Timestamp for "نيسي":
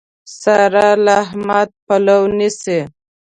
2.37-2.79